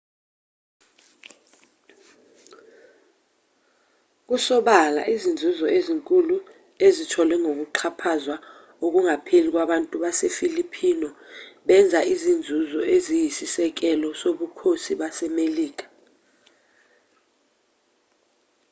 kusobala 4.27 5.01
izinzuzo 5.13 5.65
ezinkulu 5.77 6.35
ezitholwe 6.87 7.35
ngokuxhaphazwa 7.43 8.35
okungapheli 8.85 9.47
kwabantu 9.53 9.95
basefilipino 10.03 11.09
benza 11.67 11.99
izinzuzo 12.13 12.79
eziyisisekelo 12.95 14.07
zobukhosi 14.19 14.91
basemelika 15.01 15.85